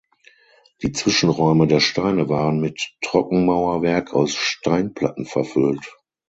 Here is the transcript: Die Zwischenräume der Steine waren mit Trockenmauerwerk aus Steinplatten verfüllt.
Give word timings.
Die 0.81 0.93
Zwischenräume 0.93 1.67
der 1.67 1.79
Steine 1.79 2.27
waren 2.27 2.59
mit 2.59 2.89
Trockenmauerwerk 3.01 4.15
aus 4.15 4.33
Steinplatten 4.33 5.27
verfüllt. 5.27 5.95